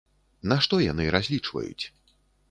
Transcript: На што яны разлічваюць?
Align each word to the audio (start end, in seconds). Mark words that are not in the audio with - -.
На 0.53 0.55
што 0.65 0.79
яны 0.91 1.05
разлічваюць? 1.15 1.85